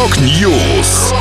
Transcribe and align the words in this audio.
Rock 0.00 0.50
News. 0.50 1.12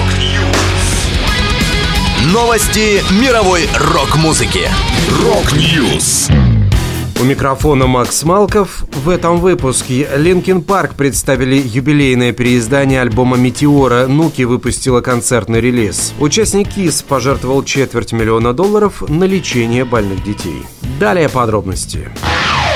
Новости 2.31 3.03
мировой 3.21 3.67
рок-музыки. 3.77 4.69
Rock 5.21 5.69
News. 5.69 6.29
У 7.19 7.25
микрофона 7.25 7.87
Макс 7.87 8.23
Малков. 8.23 8.85
В 9.03 9.09
этом 9.09 9.41
выпуске 9.41 10.07
Linkin 10.15 10.61
Park 10.61 10.93
представили 10.95 11.61
юбилейное 11.61 12.31
переиздание 12.31 13.01
альбома 13.01 13.35
«Meteora». 13.35 14.07
Нуки 14.07 14.43
выпустила 14.43 15.01
концертный 15.01 15.59
релиз. 15.59 16.13
Участник 16.17 16.69
KISS 16.69 17.01
пожертвовал 17.01 17.65
четверть 17.65 18.13
миллиона 18.13 18.53
долларов 18.53 19.03
на 19.09 19.25
лечение 19.25 19.83
больных 19.83 20.23
детей. 20.23 20.63
Далее 21.01 21.27
подробности. 21.27 22.07
Falling 22.15 22.68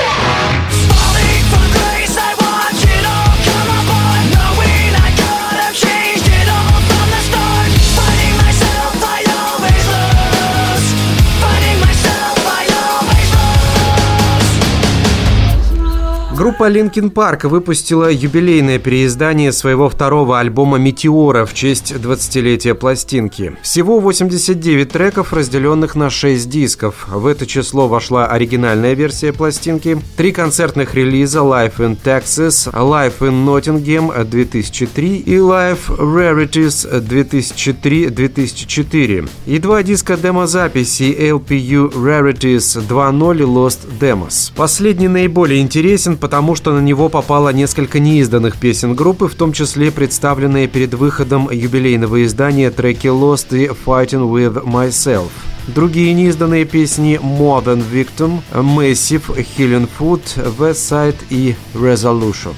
Группа 16.36 16.68
Linkin 16.68 17.12
Park 17.12 17.46
выпустила 17.46 18.10
юбилейное 18.10 18.80
переиздание 18.80 19.52
своего 19.52 19.88
второго 19.88 20.40
альбома 20.40 20.78
«Метеора» 20.78 21.46
в 21.46 21.54
честь 21.54 21.92
20-летия 21.92 22.74
пластинки. 22.74 23.56
Всего 23.62 24.00
89 24.00 24.88
треков, 24.88 25.32
разделенных 25.32 25.94
на 25.94 26.10
6 26.10 26.50
дисков. 26.50 27.06
В 27.08 27.28
это 27.28 27.46
число 27.46 27.86
вошла 27.86 28.26
оригинальная 28.26 28.94
версия 28.94 29.32
пластинки, 29.32 29.96
три 30.16 30.32
концертных 30.32 30.96
релиза 30.96 31.38
«Life 31.38 31.76
in 31.76 31.96
Texas», 32.02 32.68
«Life 32.72 33.20
in 33.20 33.46
Nottingham» 33.46 34.24
2003 34.24 35.18
и 35.18 35.36
«Life 35.36 35.86
Rarities» 35.86 37.00
2003-2004 37.00 39.28
и 39.46 39.58
два 39.60 39.84
диска 39.84 40.16
демозаписи 40.16 41.16
LPU 41.16 41.92
Rarities 41.92 42.82
2.0 42.88 43.38
и 43.38 43.42
Lost 43.42 43.86
Demos. 44.00 44.50
Последний 44.56 45.06
наиболее 45.06 45.60
интересен, 45.60 46.16
потому 46.24 46.54
что 46.54 46.72
на 46.72 46.80
него 46.80 47.10
попало 47.10 47.50
несколько 47.50 47.98
неизданных 47.98 48.56
песен 48.56 48.94
группы, 48.94 49.28
в 49.28 49.34
том 49.34 49.52
числе 49.52 49.92
представленные 49.92 50.68
перед 50.68 50.94
выходом 50.94 51.50
юбилейного 51.50 52.24
издания 52.24 52.70
треки 52.70 53.08
Lost 53.08 53.48
и 53.50 53.66
Fighting 53.66 54.26
With 54.32 54.64
Myself. 54.64 55.28
Другие 55.66 56.14
неизданные 56.14 56.64
песни 56.64 57.20
More 57.22 57.62
Than 57.62 57.84
Victim, 57.92 58.40
Massive, 58.54 59.36
Healing 59.36 59.86
Food, 59.98 60.22
West 60.58 60.90
Side 60.90 61.16
и 61.28 61.56
Resolution. 61.74 62.54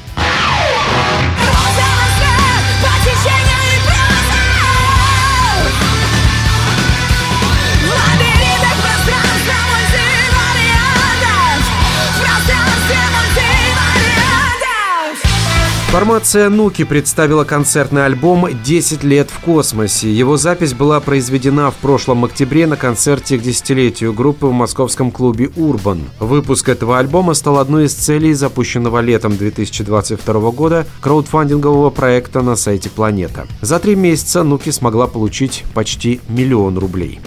Формация 15.97 16.51
Нуки 16.51 16.85
представила 16.85 17.45
концертный 17.45 18.05
альбом 18.05 18.45
«10 18.45 19.07
лет 19.07 19.31
в 19.31 19.41
космосе». 19.41 20.13
Его 20.13 20.37
запись 20.37 20.75
была 20.75 21.01
произведена 21.01 21.71
в 21.71 21.77
прошлом 21.77 22.27
октябре 22.27 22.67
на 22.67 22.77
концерте 22.77 23.39
к 23.39 23.41
десятилетию 23.41 24.13
группы 24.13 24.45
в 24.45 24.53
московском 24.53 25.11
клубе 25.11 25.51
«Урбан». 25.57 26.03
Выпуск 26.21 26.69
этого 26.69 26.99
альбома 26.99 27.33
стал 27.33 27.59
одной 27.59 27.87
из 27.87 27.95
целей 27.95 28.35
запущенного 28.35 29.01
летом 29.01 29.39
2022 29.39 30.51
года 30.51 30.87
краудфандингового 31.01 31.89
проекта 31.89 32.43
на 32.43 32.57
сайте 32.57 32.91
«Планета». 32.91 33.47
За 33.63 33.79
три 33.79 33.97
месяца 33.97 34.43
Нуки 34.43 34.69
смогла 34.69 35.07
получить 35.07 35.65
почти 35.73 36.21
миллион 36.29 36.77
рублей. 36.77 37.21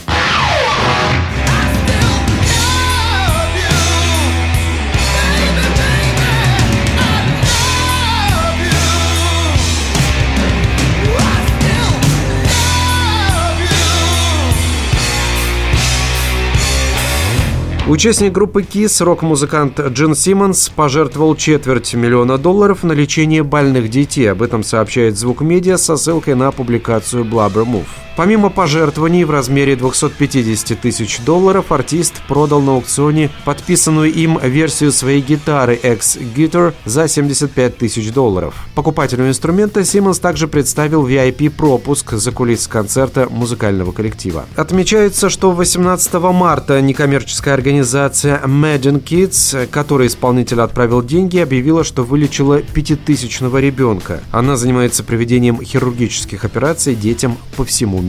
Участник 17.90 18.34
группы 18.34 18.62
KISS, 18.62 19.04
рок-музыкант 19.04 19.80
Джин 19.80 20.14
Симмонс, 20.14 20.70
пожертвовал 20.70 21.36
четверть 21.36 21.96
миллиона 21.96 22.38
долларов 22.38 22.84
на 22.84 22.92
лечение 22.92 23.42
больных 23.42 23.90
детей. 23.90 24.32
Об 24.32 24.44
этом 24.44 24.62
сообщает 24.62 25.18
Звук 25.18 25.42
Медиа 25.42 25.78
со 25.78 25.98
ссылкой 25.98 26.36
на 26.36 26.52
публикацию 26.52 27.24
Blabber 27.24 27.66
Move. 27.66 27.88
Помимо 28.20 28.50
пожертвований 28.50 29.24
в 29.24 29.32
размере 29.32 29.78
250 29.78 30.78
тысяч 30.78 31.22
долларов, 31.22 31.72
артист 31.72 32.22
продал 32.28 32.60
на 32.60 32.74
аукционе 32.74 33.30
подписанную 33.46 34.12
им 34.12 34.38
версию 34.44 34.92
своей 34.92 35.22
гитары 35.22 35.76
X-Guitar 35.76 36.74
за 36.84 37.08
75 37.08 37.78
тысяч 37.78 38.12
долларов. 38.12 38.56
Покупателю 38.76 39.26
инструмента 39.26 39.86
Симмонс 39.86 40.20
также 40.20 40.50
представил 40.50 41.08
VIP-пропуск 41.08 42.12
за 42.16 42.34
кулисы 42.34 42.70
концерта 42.70 43.30
музыкального 43.30 43.94
коллектива. 43.94 44.44
Отмечается, 44.58 45.30
что 45.30 45.54
18 45.54 46.14
марта 46.16 46.82
некоммерческая 46.82 47.54
организация 47.54 48.42
Imagine 48.44 49.02
Kids, 49.02 49.66
которой 49.68 50.08
исполнитель 50.08 50.60
отправил 50.60 51.02
деньги, 51.02 51.38
объявила, 51.38 51.86
что 51.86 52.04
вылечила 52.04 52.60
пятитысячного 52.60 53.60
ребенка. 53.60 54.20
Она 54.34 54.58
занимается 54.58 55.06
проведением 55.06 55.64
хирургических 55.64 56.44
операций 56.44 56.96
детям 56.96 57.38
по 57.56 57.64
всему 57.64 58.09